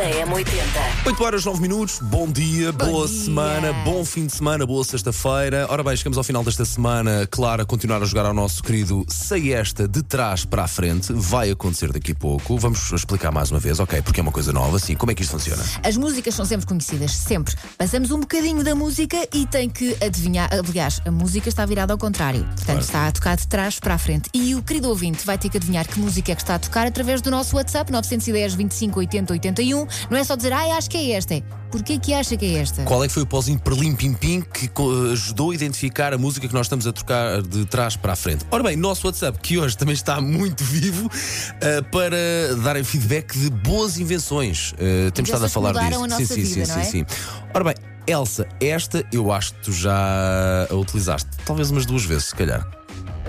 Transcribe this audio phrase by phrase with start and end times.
[0.00, 1.06] da M80.
[1.08, 3.18] 8 horas 9 minutos, bom dia, boa dia.
[3.24, 5.66] semana, bom fim de semana, boa sexta-feira.
[5.68, 7.28] Ora bem, chegamos ao final desta semana.
[7.30, 11.12] Claro, a continuar a jogar ao nosso querido Sei Esta de trás para a frente.
[11.12, 12.56] Vai acontecer daqui a pouco.
[12.56, 14.00] Vamos explicar mais uma vez, ok?
[14.00, 14.94] Porque é uma coisa nova, sim.
[14.96, 15.62] Como é que isto funciona?
[15.84, 17.54] As músicas são sempre conhecidas, sempre.
[17.76, 20.48] Passamos um bocadinho da música e tem que adivinhar.
[20.50, 22.44] Aliás, a música está virada ao contrário.
[22.44, 22.80] Portanto, Claro.
[22.80, 24.30] está a tocar de trás para a frente.
[24.32, 26.86] E o querido ouvinte vai ter que adivinhar que música é que está a tocar
[26.86, 29.89] através do nosso WhatsApp 910 25 80 81.
[30.10, 31.34] Não é só dizer, ai, acho que é esta.
[31.34, 32.82] É, Porquê que acha que é esta?
[32.82, 36.18] Qual é que foi o pauzinho perlim pim pim que co- ajudou a identificar a
[36.18, 38.44] música que nós estamos a trocar de trás para a frente?
[38.50, 42.16] Ora bem, nosso WhatsApp, que hoje também está muito vivo, ah, para
[42.64, 44.74] darem feedback de boas invenções.
[44.78, 45.84] Ah, temos estado a falar disso.
[45.84, 46.84] a sim, nossa sim, vida, sim, não é?
[46.84, 47.06] sim, sim.
[47.54, 47.74] Ora bem,
[48.06, 51.28] Elsa, esta eu acho que tu já a utilizaste.
[51.44, 52.66] Talvez umas duas vezes, se calhar.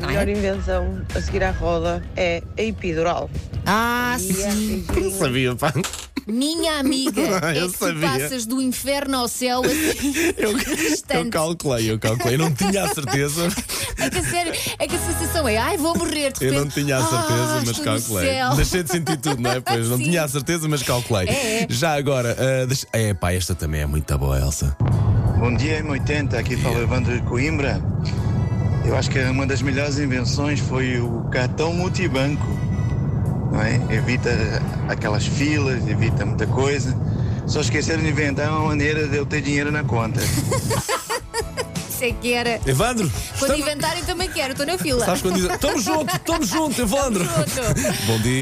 [0.02, 3.30] A melhor invenção a seguir à roda é a epidural.
[3.68, 4.86] Ah, E é sim.
[4.92, 5.20] beijinho.
[5.20, 5.72] Sabia, pá.
[6.28, 8.10] Minha amiga, Ah, é eu que tu sabia.
[8.10, 10.14] passas do inferno ao céu assim.
[10.38, 10.52] Eu,
[11.20, 12.36] eu calculei, eu calculei.
[12.36, 13.48] Eu não tinha a certeza.
[13.98, 16.54] É que a sério, é que a sensação é, ai, vou morrer de Eu repente.
[16.56, 18.56] não tinha a Ah, certeza, mas estou no calculei.
[18.56, 19.60] Deixei de sentir tudo, não é?
[19.62, 20.04] Pois não Sim.
[20.04, 21.28] tinha a certeza, mas calculei.
[21.28, 21.68] É, é.
[21.70, 22.88] Já agora, ah, deixa...
[22.94, 24.76] é pá, esta também é muito boa, Elsa.
[25.40, 26.36] Bom dia, M80.
[26.36, 27.82] Aqui fala Evandro de Coimbra.
[28.86, 32.46] Eu acho que uma das melhores invenções foi o cartão multibanco.
[33.52, 33.76] Não é?
[33.94, 34.30] Evita
[34.88, 36.98] aquelas filas, evita muita coisa.
[37.46, 40.22] Só esqueceram de inventar uma maneira de eu ter dinheiro na conta.
[41.90, 42.60] Isso é que era.
[42.66, 43.08] Evandro,
[43.38, 43.60] Quando estamos...
[43.60, 45.06] inventarem também quero, estou na fila.
[45.06, 45.58] sabes quando diz.
[45.60, 47.24] Tamo junto, tamo junto, Evandro.
[47.24, 47.94] Junto.
[48.08, 48.30] Bom dia.